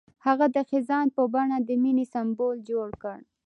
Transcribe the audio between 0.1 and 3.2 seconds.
هغه د خزان په بڼه د مینې سمبول جوړ کړ.